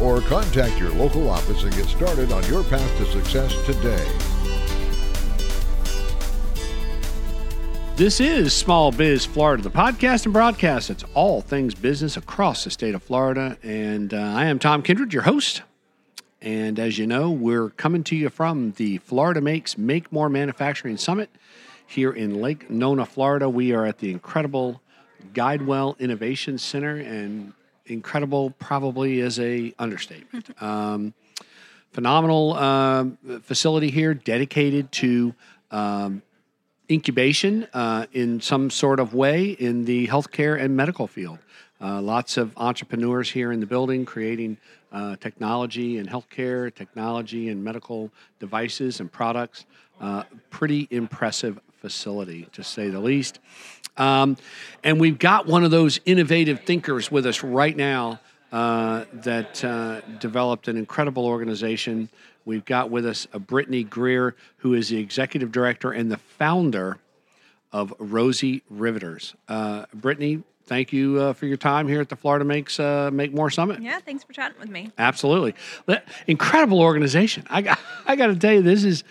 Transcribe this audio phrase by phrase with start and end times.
[0.00, 4.06] or contact your local office and get started on your path to success today.
[7.96, 10.88] This is Small Biz Florida, the podcast and broadcast.
[10.88, 13.58] It's all things business across the state of Florida.
[13.64, 15.62] And uh, I am Tom Kindred, your host.
[16.40, 20.96] And as you know, we're coming to you from the Florida Makes Make More Manufacturing
[20.96, 21.28] Summit
[21.88, 23.48] here in Lake Nona, Florida.
[23.48, 24.80] We are at the incredible
[25.32, 27.52] Guidewell Innovation Center, and
[27.88, 30.48] incredible probably is a understatement.
[30.62, 31.14] Um,
[31.92, 33.06] phenomenal uh,
[33.42, 35.34] facility here, dedicated to
[35.70, 36.22] um,
[36.90, 41.38] incubation uh, in some sort of way in the healthcare and medical field.
[41.80, 44.58] Uh, lots of entrepreneurs here in the building creating
[44.92, 48.10] uh, technology and healthcare, technology and medical
[48.40, 49.64] devices and products.
[50.00, 53.38] Uh, pretty impressive facility, to say the least.
[53.98, 54.36] Um,
[54.84, 58.20] and we've got one of those innovative thinkers with us right now
[58.52, 62.08] uh, that uh, developed an incredible organization.
[62.44, 66.98] We've got with us a Brittany Greer, who is the executive director and the founder
[67.72, 69.34] of Rosie Riveters.
[69.48, 73.34] Uh, Brittany, thank you uh, for your time here at the Florida Makes uh, Make
[73.34, 73.82] More Summit.
[73.82, 74.92] Yeah, thanks for chatting with me.
[74.96, 75.54] Absolutely,
[76.26, 77.44] incredible organization.
[77.50, 79.04] I got, I got to tell you, this is.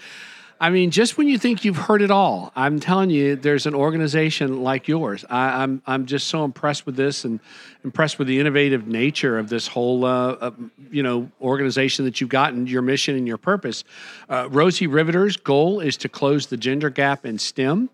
[0.60, 3.76] I mean, just when you think you've heard it all, I'm telling you, there's an
[3.76, 5.24] organization like yours.
[5.30, 7.40] I, am I'm, I'm just so impressed with this and
[7.84, 10.52] impressed with the innovative nature of this whole uh, uh,
[10.90, 13.84] you know organization that you've gotten your mission and your purpose.
[14.30, 17.90] Uh, Rosie Riveter's goal is to close the gender gap in STEM.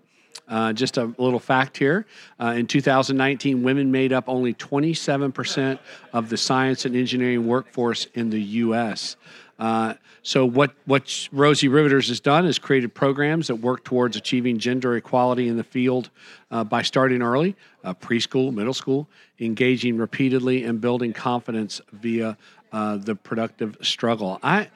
[0.47, 2.05] Uh, just a little fact here.
[2.39, 5.79] Uh, in 2019, women made up only 27%
[6.11, 9.15] of the science and engineering workforce in the U.S.
[9.59, 9.93] Uh,
[10.23, 14.95] so what what Rosie Riveters has done is created programs that work towards achieving gender
[14.95, 16.09] equality in the field
[16.49, 19.07] uh, by starting early, uh, preschool, middle school,
[19.39, 22.37] engaging repeatedly, and building confidence via
[22.71, 24.39] uh, the productive struggle.
[24.41, 24.69] I,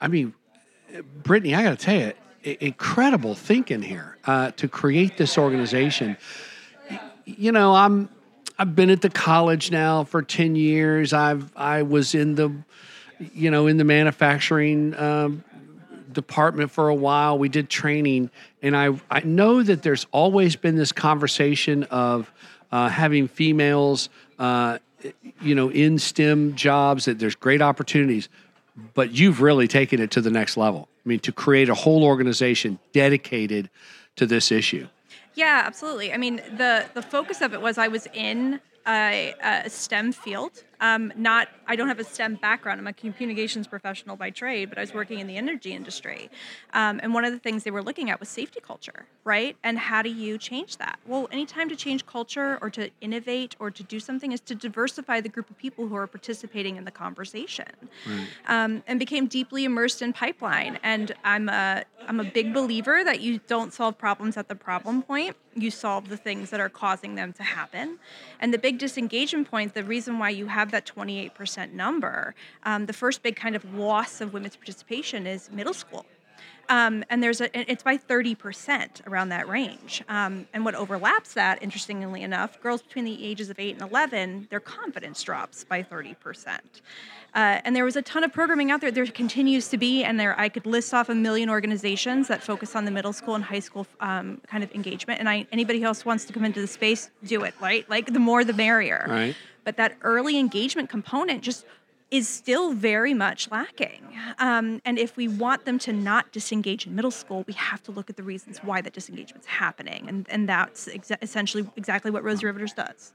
[0.00, 0.34] I mean,
[1.22, 2.12] Brittany, I got to tell you,
[2.60, 6.16] incredible thinking here uh, to create this organization.
[7.24, 8.08] You know, I'm
[8.58, 11.12] I've been at the college now for ten years.
[11.12, 12.54] I've I was in the
[13.34, 15.44] you know, in the manufacturing um,
[16.12, 17.38] department for a while.
[17.38, 18.30] We did training,
[18.62, 22.32] and I I know that there's always been this conversation of
[22.72, 24.08] uh, having females,
[24.38, 24.78] uh,
[25.40, 27.04] you know, in STEM jobs.
[27.04, 28.28] That there's great opportunities,
[28.94, 30.88] but you've really taken it to the next level.
[31.04, 33.70] I mean, to create a whole organization dedicated
[34.16, 34.88] to this issue.
[35.34, 36.12] Yeah, absolutely.
[36.12, 40.64] I mean, the the focus of it was I was in a, a STEM field
[40.80, 42.80] um, not, I don't have a STEM background.
[42.80, 46.30] I'm a communications professional by trade, but I was working in the energy industry.
[46.72, 49.56] Um, and one of the things they were looking at was safety culture, right?
[49.62, 50.98] And how do you change that?
[51.06, 55.20] Well, anytime to change culture or to innovate or to do something is to diversify
[55.20, 57.66] the group of people who are participating in the conversation.
[58.06, 58.26] Right.
[58.46, 60.78] Um, and became deeply immersed in pipeline.
[60.82, 65.02] And I'm a, I'm a big believer that you don't solve problems at the problem
[65.02, 65.36] point.
[65.54, 67.98] You solve the things that are causing them to happen.
[68.38, 72.92] And the big disengagement point, the reason why you have that 28% number, um, the
[72.92, 76.06] first big kind of loss of women's participation is middle school.
[76.70, 80.04] Um, and there's a, it's by 30% around that range.
[80.08, 84.46] Um, and what overlaps that, interestingly enough, girls between the ages of 8 and 11,
[84.50, 86.60] their confidence drops by 30%.
[87.34, 88.92] Uh, and there was a ton of programming out there.
[88.92, 92.76] There continues to be, and there I could list off a million organizations that focus
[92.76, 95.18] on the middle school and high school um, kind of engagement.
[95.18, 97.88] And I, anybody else wants to come into the space, do it, right?
[97.90, 99.06] Like the more the merrier.
[99.08, 99.36] Right.
[99.64, 101.64] But that early engagement component just
[102.10, 104.02] is still very much lacking.
[104.38, 107.92] Um, and if we want them to not disengage in middle school, we have to
[107.92, 110.08] look at the reasons why that disengagement is happening.
[110.08, 113.12] And, and that's exa- essentially exactly what Rosie Riveters does.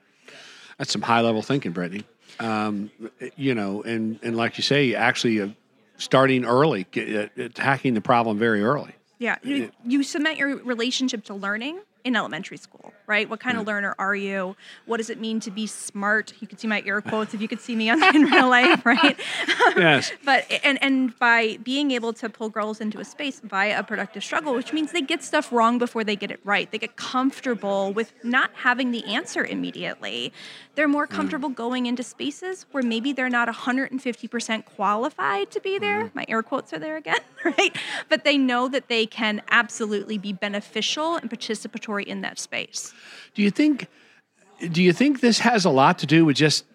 [0.78, 2.04] That's some high level thinking, Brittany.
[2.40, 2.90] Um,
[3.36, 5.50] you know, and, and like you say, actually uh,
[5.98, 8.94] starting early, get, uh, attacking the problem very early.
[9.19, 13.28] Yeah, you, you cement your relationship to learning in elementary school, right?
[13.28, 13.68] What kind of mm.
[13.68, 14.56] learner are you?
[14.86, 16.34] What does it mean to be smart?
[16.40, 18.86] You could see my air quotes if you could see me on in real life,
[18.86, 19.19] right?
[19.75, 20.12] Yes.
[20.24, 24.24] but and and by being able to pull girls into a space via a productive
[24.24, 26.72] struggle, which means they get stuff wrong before they get it right.
[26.72, 30.31] They get comfortable with not having the answer immediately.
[30.75, 31.10] They're more mm.
[31.10, 36.06] comfortable going into spaces where maybe they're not 150% qualified to be there.
[36.06, 36.18] Mm-hmm.
[36.18, 37.75] My air quotes are there again, right?
[38.07, 42.94] But they know that they can absolutely be beneficial and participatory in that space.
[43.33, 43.88] Do you think?
[44.71, 46.65] Do you think this has a lot to do with just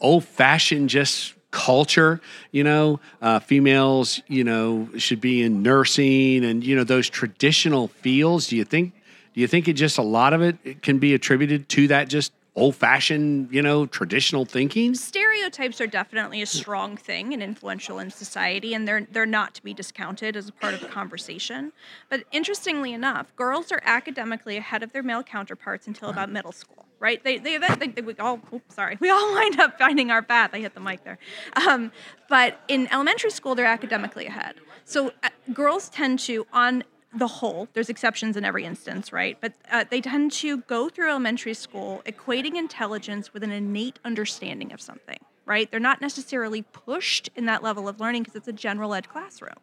[0.00, 2.20] old fashioned, just culture?
[2.52, 7.88] You know, uh, females, you know, should be in nursing and you know those traditional
[7.88, 8.48] fields.
[8.48, 8.94] Do you think?
[9.34, 12.32] Do you think it just a lot of it can be attributed to that just
[12.56, 14.94] old fashioned, you know, traditional thinking?
[14.94, 19.62] stereotypes are definitely a strong thing and influential in society and they're they're not to
[19.62, 21.72] be discounted as a part of the conversation.
[22.08, 26.86] But interestingly enough girls are academically ahead of their male counterparts until about middle school
[27.00, 27.24] right?
[27.24, 28.96] They they, they, they we all oops, sorry.
[29.00, 30.50] We all wind up finding our path.
[30.52, 31.18] I hit the mic there.
[31.66, 31.90] Um,
[32.28, 34.56] but in elementary school they're academically ahead.
[34.84, 39.36] So uh, girls tend to on the whole, there's exceptions in every instance, right?
[39.40, 44.72] But uh, they tend to go through elementary school equating intelligence with an innate understanding
[44.72, 45.70] of something, right?
[45.70, 49.56] They're not necessarily pushed in that level of learning because it's a general ed classroom.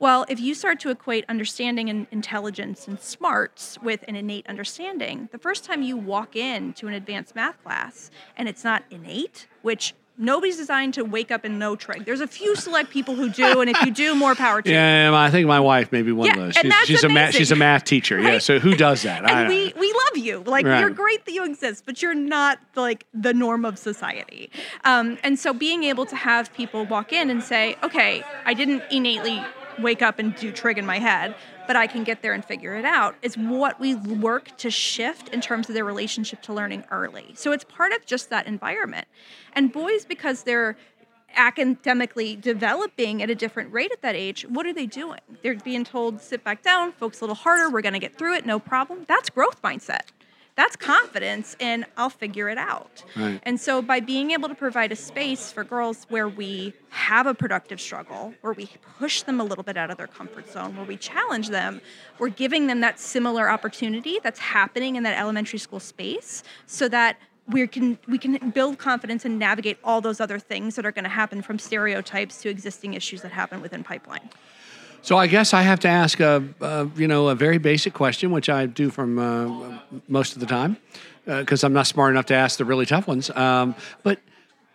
[0.00, 5.28] Well, if you start to equate understanding and intelligence and smarts with an innate understanding,
[5.30, 9.94] the first time you walk into an advanced math class and it's not innate, which
[10.16, 12.04] Nobody's designed to wake up and know trig.
[12.04, 14.74] There's a few select people who do, and if you do, more power to you.
[14.76, 16.56] Yeah, I think my wife may be one Yeah, of those.
[16.56, 17.38] and She's, that's she's a math amazing.
[17.40, 18.20] she's a math teacher.
[18.20, 19.28] Yeah, so who does that?
[19.28, 20.44] And we, we love you.
[20.46, 20.78] Like Right.
[20.80, 24.50] you're great that you exist, but you're not like the norm of society.
[24.84, 28.84] Um, and so being able to have people walk in and say, okay, I didn't
[28.92, 29.42] innately
[29.78, 31.34] wake up and do trig in my head,
[31.66, 35.28] but I can get there and figure it out is what we work to shift
[35.30, 37.32] in terms of their relationship to learning early.
[37.34, 39.06] So it's part of just that environment.
[39.54, 40.76] And boys, because they're
[41.36, 45.20] academically developing at a different rate at that age, what are they doing?
[45.42, 48.46] They're being told, sit back down, focus a little harder, we're gonna get through it,
[48.46, 49.04] no problem.
[49.08, 50.10] That's growth mindset.
[50.56, 53.02] That's confidence and I'll figure it out.
[53.16, 53.40] Right.
[53.42, 57.34] And so by being able to provide a space for girls where we have a
[57.34, 58.68] productive struggle, where we
[58.98, 61.80] push them a little bit out of their comfort zone, where we challenge them,
[62.20, 67.16] we're giving them that similar opportunity that's happening in that elementary school space so that
[67.48, 71.04] we can we can build confidence and navigate all those other things that are going
[71.04, 74.30] to happen from stereotypes to existing issues that happen within pipeline.
[75.04, 78.30] So I guess I have to ask a, a you know a very basic question,
[78.30, 79.78] which I do from uh,
[80.08, 80.78] most of the time,
[81.26, 83.28] because I'm not smart enough to ask the really tough ones.
[83.28, 84.18] Um, but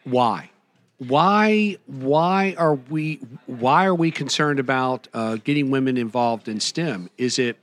[0.04, 0.52] why?
[1.00, 1.78] Why?
[1.88, 3.22] Why are we?
[3.48, 7.10] Why are we concerned about uh, getting women involved in STEM?
[7.18, 7.58] Is it?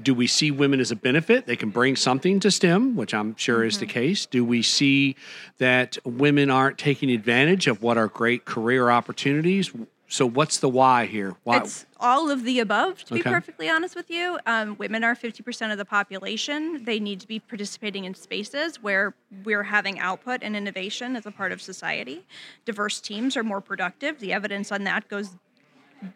[0.00, 1.46] Do we see women as a benefit?
[1.46, 4.24] They can bring something to STEM, which I'm sure is the case.
[4.24, 5.16] Do we see
[5.58, 9.72] that women aren't taking advantage of what are great career opportunities?
[10.08, 11.34] So, what's the why here?
[11.42, 11.58] Why?
[11.58, 14.38] It's all of the above, to be perfectly honest with you.
[14.46, 16.84] Um, women are 50% of the population.
[16.84, 19.14] They need to be participating in spaces where
[19.44, 22.24] we're having output and innovation as a part of society.
[22.64, 24.20] Diverse teams are more productive.
[24.20, 25.34] The evidence on that goes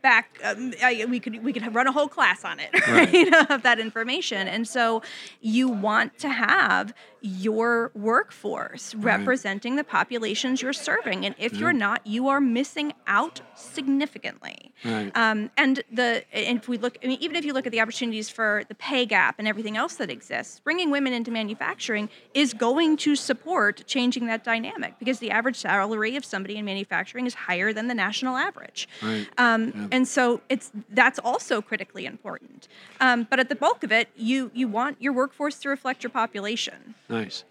[0.03, 3.63] back um, I, we could we could run a whole class on it right, of
[3.63, 5.03] that information and so
[5.41, 6.93] you want to have
[7.23, 13.41] your workforce representing the populations you're serving and if you're not you are missing out
[13.55, 15.15] significantly Right.
[15.15, 17.81] um, and the and if we look I mean, even if you look at the
[17.83, 22.55] opportunities for the pay gap and everything else that exists bringing women into manufacturing is
[22.55, 27.35] going to support changing that dynamic because the average salary of somebody in manufacturing is
[27.35, 29.27] higher than the national average Right.
[29.37, 32.69] um, and so it's that's also critically important.
[33.01, 36.11] Um, but at the bulk of it, you you want your workforce to reflect your
[36.11, 36.95] population.
[37.11, 37.43] Nice.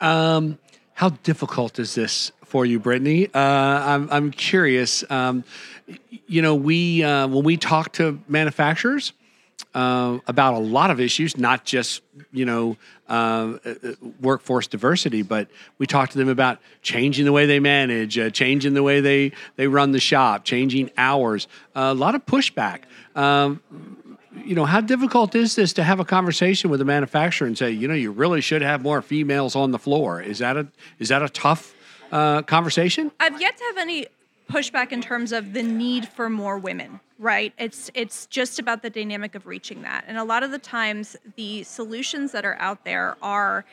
[0.00, 0.58] Um,
[0.94, 3.28] how difficult is this for you, Brittany?
[3.32, 5.04] Uh, I'm, I'm curious.
[5.10, 5.44] Um,
[6.26, 9.12] you know, we uh, when we talk to manufacturers
[9.74, 12.00] uh, about a lot of issues, not just
[12.32, 12.78] you know
[13.10, 13.74] uh, uh,
[14.22, 18.72] workforce diversity, but we talk to them about changing the way they manage, uh, changing
[18.72, 21.48] the way they they run the shop, changing hours.
[21.74, 22.84] a lot of pushback.
[23.14, 23.60] Um,
[24.44, 27.70] you know, how difficult is this to have a conversation with a manufacturer and say,
[27.70, 30.20] you know, you really should have more females on the floor?
[30.20, 30.66] Is that a
[30.98, 31.74] is that a tough
[32.12, 33.10] uh, conversation?
[33.20, 34.06] I've yet to have any
[34.50, 37.00] pushback in terms of the need for more women.
[37.18, 37.52] Right?
[37.58, 40.04] It's it's just about the dynamic of reaching that.
[40.06, 43.64] And a lot of the times, the solutions that are out there are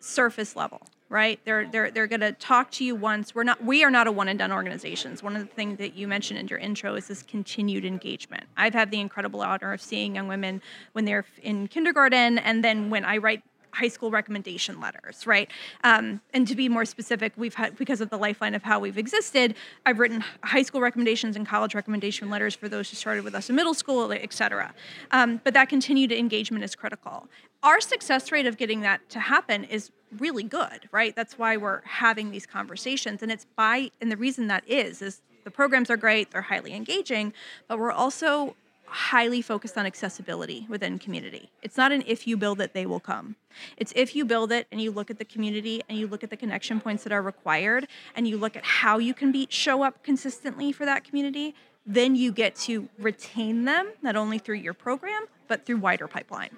[0.00, 1.38] surface level right?
[1.44, 3.34] They're they're they're going to talk to you once.
[3.34, 5.22] We're not we are not a one and done organizations.
[5.22, 8.44] One of the things that you mentioned in your intro is this continued engagement.
[8.56, 12.90] I've had the incredible honor of seeing young women when they're in kindergarten and then
[12.90, 13.42] when I write
[13.76, 15.50] high school recommendation letters, right?
[15.84, 18.96] Um, and to be more specific, we've had because of the lifeline of how we've
[18.96, 19.54] existed.
[19.84, 23.50] I've written high school recommendations and college recommendation letters for those who started with us
[23.50, 24.72] in middle school, et cetera.
[25.10, 27.28] Um, but that continued engagement is critical.
[27.66, 31.16] Our success rate of getting that to happen is really good, right?
[31.16, 35.20] That's why we're having these conversations, and it's by and the reason that is is
[35.42, 37.32] the programs are great, they're highly engaging,
[37.66, 38.54] but we're also
[38.84, 41.50] highly focused on accessibility within community.
[41.60, 43.34] It's not an if you build it, they will come.
[43.76, 46.30] It's if you build it and you look at the community and you look at
[46.30, 49.82] the connection points that are required and you look at how you can be show
[49.82, 51.52] up consistently for that community,
[51.84, 56.50] then you get to retain them not only through your program, but through wider pipeline.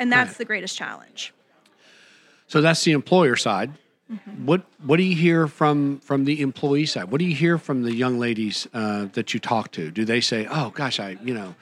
[0.00, 0.38] And that's Right.
[0.38, 1.32] the greatest challenge.
[2.48, 3.70] So that's the employer side.
[4.10, 4.44] Mm-hmm.
[4.46, 7.04] What what do you hear from from the employee side?
[7.12, 9.92] What do you hear from the young ladies uh, that you talk to?
[9.92, 11.54] Do they say, "Oh gosh, I you know,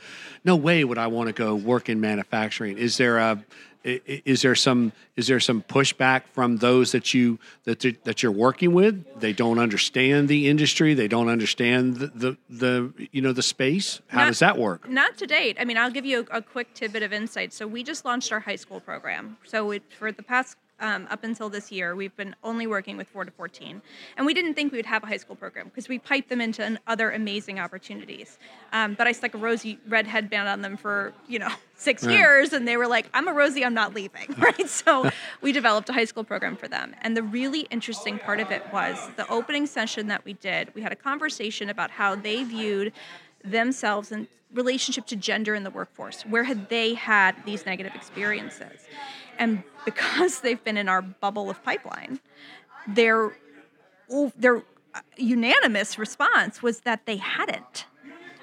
[0.45, 2.78] no way would I want to go work in manufacturing"?
[2.78, 3.45] Is there a
[3.85, 8.73] is there some is there some pushback from those that you that that you're working
[8.73, 9.20] with?
[9.20, 10.94] They don't understand the industry.
[10.94, 14.00] They don't understand the the, the you know the space.
[14.08, 14.88] How Not- does that work?
[14.88, 15.56] Not to date.
[15.61, 17.52] I mean, I'll give you a, a quick tidbit of insight.
[17.52, 19.37] So we just launched our high school program.
[19.44, 23.08] So it, for the past um, up until this year, we've been only working with
[23.08, 23.82] four to fourteen,
[24.16, 26.40] and we didn't think we would have a high school program because we piped them
[26.40, 28.38] into an, other amazing opportunities.
[28.73, 32.11] Um, but I stuck a rosy red headband on them for you know six Yeah.
[32.11, 34.68] years, and they were like, "I'm a rosy, I'm not leaving." Right.
[34.68, 35.11] So
[35.42, 38.62] we developed a high school program for them, and the really interesting part of it
[38.73, 40.75] was the opening session that we did.
[40.75, 42.92] We had a conversation about how they viewed
[43.44, 46.23] themselves in relationship to gender in the workforce.
[46.23, 48.87] Where had they had these negative experiences?
[49.38, 52.21] And because they've been in our bubble of pipeline,
[52.87, 53.37] their
[54.37, 54.62] their
[55.16, 57.85] unanimous response was that they hadn't,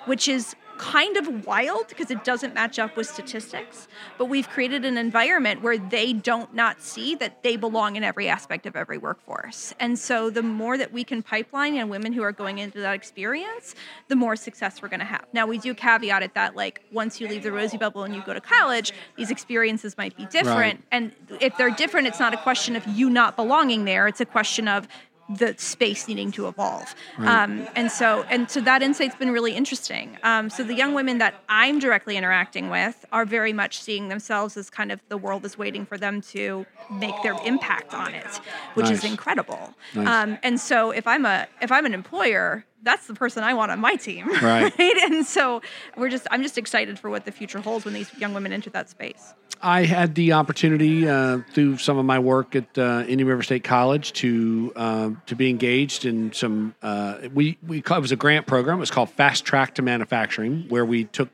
[0.05, 3.87] which is kind of wild because it doesn't match up with statistics.
[4.17, 8.29] But we've created an environment where they don't not see that they belong in every
[8.29, 9.73] aspect of every workforce.
[9.79, 12.93] And so the more that we can pipeline and women who are going into that
[12.93, 13.75] experience,
[14.07, 15.25] the more success we're going to have.
[15.33, 18.21] Now we do caveat it that like once you leave the rosy bubble and you
[18.25, 20.55] go to college, these experiences might be different.
[20.55, 20.83] Right.
[20.91, 24.07] And if they're different, it's not a question of you not belonging there.
[24.07, 24.87] It's a question of
[25.29, 26.93] the space needing to evolve.
[27.17, 30.17] Um, and so and so that insight's been really interesting.
[30.23, 34.55] Um, so the young women that I'm directly interacting with are very much seeing themselves
[34.55, 38.39] as kind of the world is waiting for them to make their impact on it,
[38.75, 39.73] which is incredible.
[39.95, 40.07] Nice.
[40.07, 43.71] Um, and so if I'm a if I'm an employer, that's the person I want
[43.71, 44.29] on my team.
[44.45, 44.71] Right.
[44.79, 45.61] And so
[45.97, 48.69] we're just I'm just excited for what the future holds when these young women enter
[48.71, 49.33] that space.
[49.61, 53.63] I had the opportunity uh, through some of my work at uh, Indian River State
[53.63, 56.75] College to um, to be engaged in some.
[56.81, 58.77] Uh, we we call, it was a grant program.
[58.77, 61.29] It was called Fast Track to Manufacturing, where we took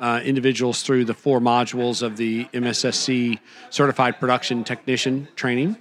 [0.00, 3.38] uh, individuals through the four modules of the MSSC
[3.70, 5.76] Certified Production Technician training,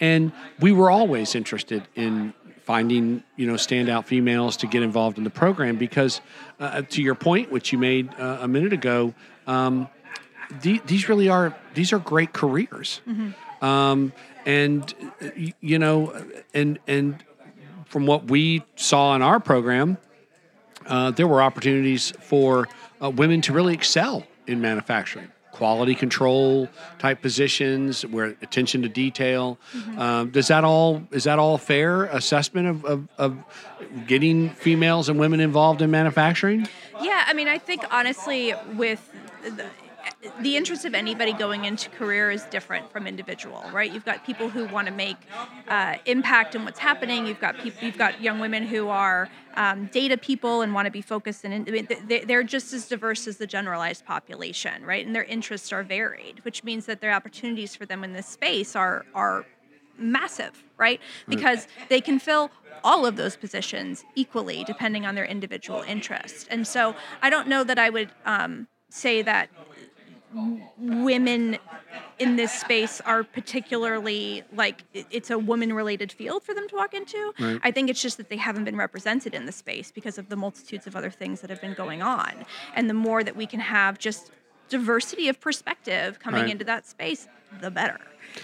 [0.00, 5.24] and we were always interested in finding you know standout females to get involved in
[5.24, 6.20] the program because
[6.60, 9.12] uh, to your point which you made uh, a minute ago
[9.46, 9.88] um,
[10.62, 13.00] the, these really are these are great careers
[13.60, 14.12] um,
[14.46, 14.94] and
[15.60, 16.24] you know
[16.54, 17.22] and and
[17.84, 19.98] from what we saw in our program
[20.86, 22.68] uh, there were opportunities for
[23.02, 25.28] uh, women to really excel in manufacturing.
[25.52, 29.58] Quality control type positions where attention to detail.
[29.98, 33.38] Um, does that all is that all fair assessment of, of, of
[34.06, 36.66] getting females and women involved in manufacturing?
[37.02, 39.12] Yeah, I mean, I think honestly, with
[39.42, 39.66] the,
[40.40, 43.92] the interest of anybody going into career is different from individual, right?
[43.92, 45.16] You've got people who want to make
[45.68, 47.26] uh, impact in what's happening.
[47.26, 50.90] You've got people, you've got young women who are um, data people and want to
[50.90, 51.44] be focused.
[51.44, 55.04] And I mean, they- they're just as diverse as the generalized population, right?
[55.04, 58.76] And their interests are varied, which means that their opportunities for them in this space
[58.76, 59.44] are are
[59.98, 61.00] massive, right?
[61.28, 62.50] Because they can fill
[62.82, 66.46] all of those positions equally depending on their individual interest.
[66.50, 69.50] And so I don't know that I would um, say that
[70.78, 71.58] women
[72.18, 76.94] in this space are particularly like it's a woman related field for them to walk
[76.94, 77.32] into.
[77.38, 77.60] Right.
[77.62, 80.36] I think it's just that they haven't been represented in the space because of the
[80.36, 82.44] multitudes of other things that have been going on.
[82.74, 84.30] And the more that we can have just
[84.68, 86.50] diversity of perspective coming Right.
[86.52, 87.26] into that space,
[87.60, 87.98] the better.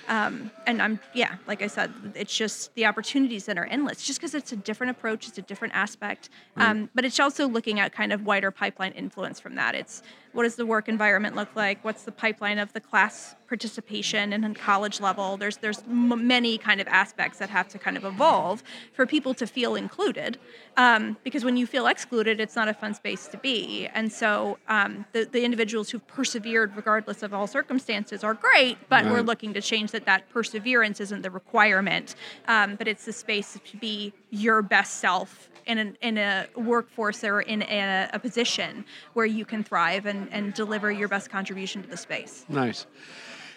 [0.09, 4.19] Um, and I'm, yeah, like I said, it's just the opportunities that are endless just
[4.19, 6.29] because it's a different approach, it's a different aspect.
[6.57, 9.77] Um, but it's also looking at kind of wider pipeline influence from that.
[9.77, 10.03] It's
[10.37, 11.83] what does the work environment look like?
[11.83, 15.39] What's the pipeline of the class participation and college level?
[15.39, 18.63] There's there's m- many kind of aspects that have to kind of evolve
[18.93, 20.39] for people to feel included.
[20.77, 23.89] Um, because when you feel excluded, it's not a fun space to be.
[23.95, 29.07] And so um, the the individuals who've persevered regardless of all circumstances are great, but
[29.07, 30.05] we're looking to change that.
[30.05, 32.15] That perseverance isn't the requirement,
[32.47, 37.25] um, but it's the space to be your best self in, an, in a workforce
[37.25, 41.83] or in a, a position where you can thrive and, and deliver your best contribution
[41.83, 42.45] to the space.
[42.49, 42.87] Nice.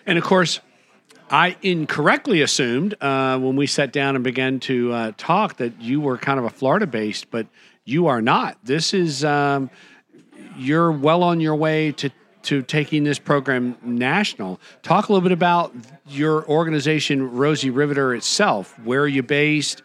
[0.06, 0.60] And of course,
[1.30, 6.02] I incorrectly assumed uh, when we sat down and began to uh, talk that you
[6.02, 7.48] were kind of a Florida based, but
[7.86, 8.58] you are not.
[8.64, 9.70] This is, um,
[10.58, 12.10] you're well on your way to,
[12.44, 14.60] to taking this program national.
[14.82, 15.74] Talk a little bit about
[16.08, 18.78] your organization, Rosie Riveter itself.
[18.80, 19.84] Where are you based?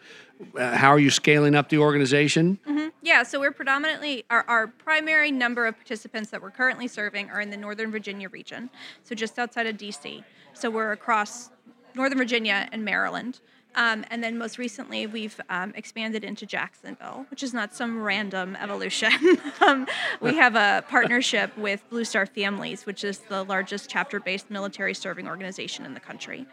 [0.57, 2.59] Uh, how are you scaling up the organization?
[3.01, 7.39] Yeah, so we're predominantly, our, our primary number of participants that we're currently serving are
[7.39, 8.69] in the Northern Virginia region,
[9.03, 10.23] so just outside of DC.
[10.53, 11.51] So we're across
[11.93, 13.41] Northern Virginia and Maryland.
[13.75, 18.55] Um, and then most recently, we've um, expanded into Jacksonville, which is not some random
[18.55, 19.11] evolution.
[19.61, 19.87] um,
[20.21, 24.93] we have a partnership with Blue Star Families, which is the largest chapter based military
[24.93, 26.45] serving organization in the country.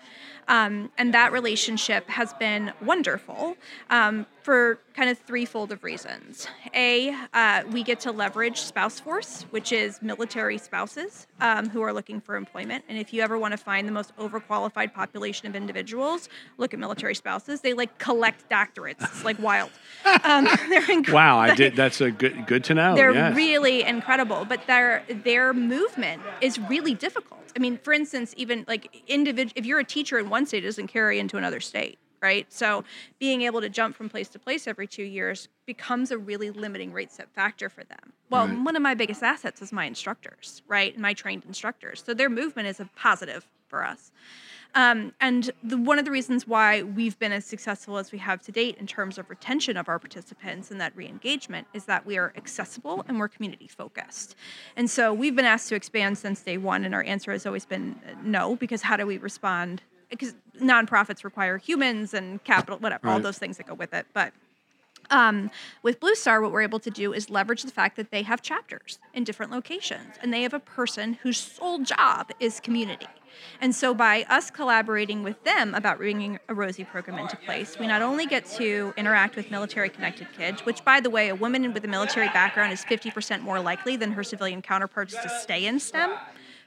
[0.48, 3.56] Um, and that relationship has been wonderful
[3.90, 6.46] um, for kind of threefold of reasons.
[6.74, 11.92] A, uh, we get to leverage Spouse Force, which is military spouses um, who are
[11.92, 12.84] looking for employment.
[12.88, 16.80] And if you ever want to find the most overqualified population of individuals, look at
[16.80, 17.60] military spouses.
[17.60, 19.02] They like collect doctorates.
[19.02, 19.70] It's like wild.
[20.24, 21.14] Um, they're incredible.
[21.14, 21.74] Wow, I did.
[21.74, 22.94] That's a good good to know.
[22.94, 23.34] They're yes.
[23.34, 27.40] really incredible, but their their movement is really difficult.
[27.56, 30.66] I mean, for instance, even like individual, if you're a teacher in one state, it
[30.66, 32.50] doesn't carry into another state, right?
[32.52, 32.84] So
[33.18, 36.92] being able to jump from place to place every two years becomes a really limiting
[36.92, 38.12] rate set factor for them.
[38.30, 38.58] Well, Right.
[38.60, 40.96] one of my biggest assets is my instructors, right?
[40.98, 42.02] My trained instructors.
[42.04, 44.12] So their movement is a positive for us.
[44.74, 48.40] Um, and the, one of the reasons why we've been as successful as we have
[48.42, 52.16] to date in terms of retention of our participants and that re-engagement is that we
[52.16, 54.34] are accessible and we're community focused.
[54.76, 57.66] And so we've been asked to expand since day one, and our answer has always
[57.66, 59.82] been uh, no, because how do we respond?
[60.12, 63.22] Because nonprofits require humans and capital, whatever, all Right.
[63.22, 64.06] those things that go with it.
[64.12, 64.32] But
[65.10, 65.50] um,
[65.82, 68.40] with Blue Star, what we're able to do is leverage the fact that they have
[68.42, 73.06] chapters in different locations and they have a person whose sole job is community.
[73.60, 77.86] And so, by us collaborating with them about bringing a Rosie program into place, we
[77.86, 81.72] not only get to interact with military connected kids, which, by the way, a woman
[81.72, 85.80] with a military background is 50% more likely than her civilian counterparts to stay in
[85.80, 86.12] STEM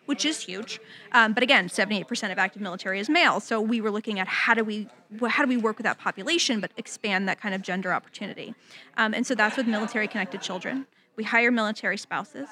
[0.06, 0.80] which is huge.
[1.12, 3.40] Um, but again, 78% of active military is male.
[3.40, 4.88] So we were looking at how do we
[5.28, 8.54] how do we work with that population, but expand that kind of gender opportunity.
[8.98, 10.88] Um, and so that's with military connected children.
[11.16, 12.50] We hire military spouses.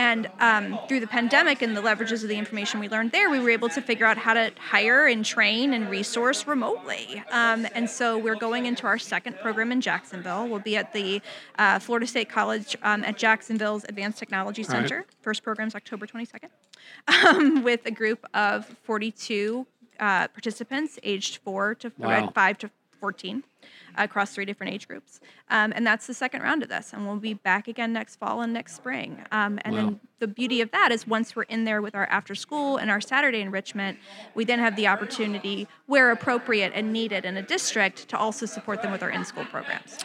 [0.00, 3.38] And um, through the pandemic and the leverages of the information we learned there, we
[3.38, 7.22] were able to figure out how to hire and train and resource remotely.
[7.30, 10.48] Um, and so we're going into our second program in Jacksonville.
[10.48, 11.20] We'll be at the
[11.58, 14.88] uh, Florida State College um, at Jacksonville's Advanced Technology All right.
[14.88, 15.04] Center.
[15.20, 16.48] First program's October 22nd,
[17.26, 19.66] um, with a group of 42
[19.98, 22.30] uh, participants aged four to Wow.
[22.34, 23.44] five to 14
[23.96, 25.20] across three different age groups.
[25.48, 26.92] Um, and that's the second round of this.
[26.92, 29.24] And we'll be back again next fall and next spring.
[29.32, 29.82] Um, and Wow.
[29.82, 32.90] then the beauty of that is once we're in there with our after school and
[32.90, 33.98] our Saturday enrichment,
[34.34, 38.82] we then have the opportunity, where appropriate and needed in a district, to also support
[38.82, 39.98] them with our in school programs.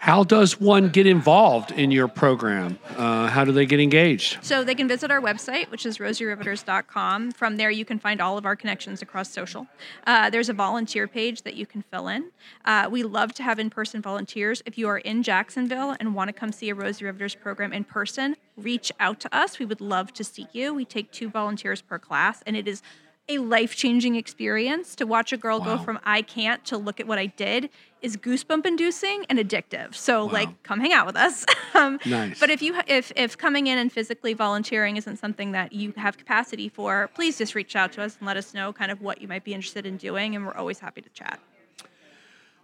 [0.00, 2.78] How does one get involved in your program?
[2.96, 4.38] Uh, how do they get engaged?
[4.42, 7.32] So they can visit our website, which is rosieriveters.com.
[7.32, 9.66] From there, you can find all of our connections across social.
[10.06, 12.30] Uh, there's a volunteer page that you can fill in.
[12.64, 14.62] Uh, we love to have in person volunteers.
[14.64, 17.82] If you are in Jacksonville and want to come see a Rosie Riveters program in
[17.82, 19.58] person, reach out to us.
[19.58, 20.72] We would love to see you.
[20.72, 22.82] We take two volunteers per class, and it is
[23.28, 27.06] a life changing experience to watch a girl go from I can't to look at
[27.06, 27.68] what I did
[28.00, 29.94] is goosebump inducing and addictive.
[29.94, 30.32] So, Wow.
[30.32, 31.44] like, come hang out with us.
[31.74, 32.38] um, Nice.
[32.40, 36.16] But if you if if coming in and physically volunteering isn't something that you have
[36.16, 39.20] capacity for, please just reach out to us and let us know kind of what
[39.20, 41.40] you might be interested in doing, and we're always happy to chat.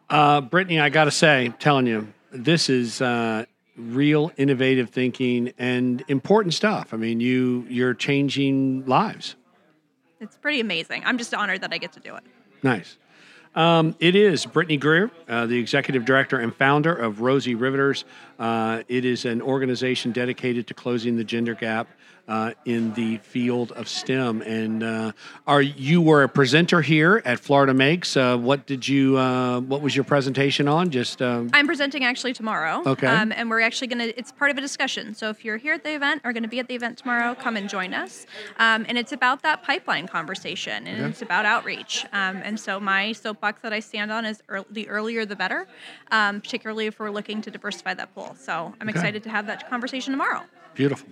[0.08, 3.44] Uh, Brittany, I got to say, I'm telling you, this is uh,
[3.76, 6.92] real innovative thinking and important stuff.
[6.94, 9.36] I mean, you you're changing lives.
[10.24, 11.02] It's pretty amazing.
[11.04, 12.24] I'm just honored that I get to do it.
[12.62, 12.96] Nice.
[13.54, 18.06] Um, it is Brittany Greer, uh, the executive director and founder of Rosie Riveters.
[18.38, 21.86] Uh, it is an organization dedicated to closing the gender gap
[22.28, 24.42] uh, in the field of STEM.
[24.42, 25.12] And uh,
[25.46, 28.16] are you were a presenter here at Florida Makes?
[28.16, 29.16] Uh, what did you?
[29.18, 30.90] Uh, what was your presentation on?
[30.90, 32.82] Just um, I'm presenting actually tomorrow.
[32.86, 33.06] Okay.
[33.06, 35.14] Um, and we're actually going to, it's part of a discussion.
[35.14, 37.34] So if you're here at the event or going to be at the event tomorrow,
[37.34, 38.26] come and join us.
[38.58, 41.10] Um, and it's about that pipeline conversation and Okay.
[41.10, 42.04] it's about outreach.
[42.12, 45.66] Um, and so my soapbox that I stand on is the earlier the better,
[46.10, 48.36] um, particularly if we're looking to diversify that pool.
[48.38, 48.98] So I'm Okay.
[48.98, 50.42] excited to have that conversation tomorrow.
[50.74, 51.08] Beautiful.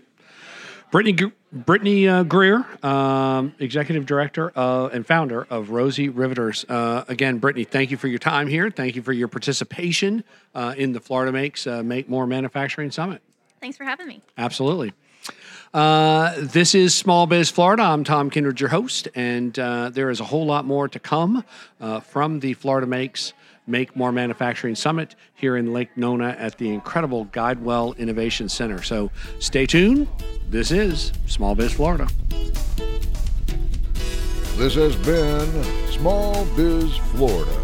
[0.92, 6.66] Brittany, Brittany uh, Greer, um, executive director uh, and founder of Rosie Riveters.
[6.68, 8.70] Uh, again, Brittany, thank you for your time here.
[8.70, 10.22] Thank you for your participation
[10.54, 13.22] uh, in the Florida Makes uh, Make More Manufacturing Summit.
[13.58, 14.20] Thanks for having me.
[14.36, 14.92] Absolutely.
[15.72, 17.84] Uh, this is Small Biz Florida.
[17.84, 21.42] I'm Tom Kindred, your host, and uh, there is a whole lot more to come
[21.80, 23.32] uh, from the Florida Makes
[23.66, 28.82] Make More Manufacturing Summit here in Lake Nona at the incredible Guidewell Innovation Center.
[28.82, 30.08] So stay tuned.
[30.48, 32.08] This is Small Biz Florida.
[34.56, 37.56] This has been Small Biz Florida,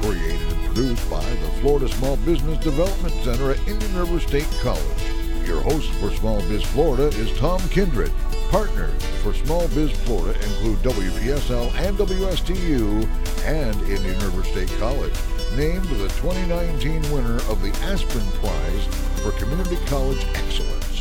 [0.00, 5.46] created and produced by the Florida Small Business Development Center at Indian River State College.
[5.46, 8.12] Your host for Small Biz Florida is Tom Kindred.
[8.52, 13.08] Partners for Small Biz Florida include WPSL and WSTU
[13.46, 15.14] and Indian River State College,
[15.56, 18.86] named the 2019 winner of the Aspen Prize
[19.22, 20.91] for Community College Excellence.